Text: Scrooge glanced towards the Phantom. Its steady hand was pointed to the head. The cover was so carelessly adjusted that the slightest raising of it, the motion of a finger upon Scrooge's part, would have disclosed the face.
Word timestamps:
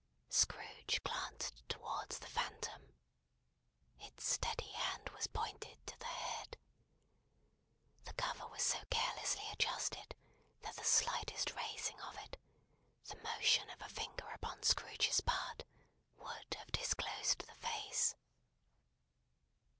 Scrooge 0.29 0.99
glanced 1.03 1.69
towards 1.69 2.17
the 2.17 2.25
Phantom. 2.29 2.95
Its 3.99 4.23
steady 4.25 4.71
hand 4.71 5.09
was 5.09 5.27
pointed 5.27 5.77
to 5.85 5.95
the 5.99 6.05
head. 6.07 6.57
The 8.05 8.13
cover 8.13 8.47
was 8.47 8.63
so 8.63 8.79
carelessly 8.89 9.43
adjusted 9.51 10.15
that 10.63 10.75
the 10.75 10.83
slightest 10.83 11.53
raising 11.55 12.01
of 12.01 12.17
it, 12.17 12.39
the 13.09 13.17
motion 13.17 13.69
of 13.69 13.79
a 13.83 13.89
finger 13.89 14.27
upon 14.31 14.63
Scrooge's 14.63 15.21
part, 15.21 15.65
would 16.17 16.55
have 16.55 16.71
disclosed 16.71 17.45
the 17.45 17.53
face. 17.53 18.15